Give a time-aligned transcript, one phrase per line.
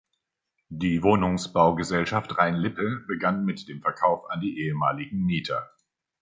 [0.71, 5.69] Die "Wohnungsbaugesellschaft Rhein-Lippe" begann mit dem Verkauf an die ehemaligen Mieter.